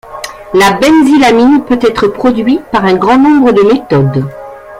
La 0.55 0.73
benzylamine 0.79 1.63
peut 1.63 1.77
être 1.79 2.07
produit 2.07 2.59
par 2.71 2.85
un 2.85 2.95
grand 2.95 3.19
nombre 3.19 3.51
de 3.51 3.61
méthodes. 3.61 4.23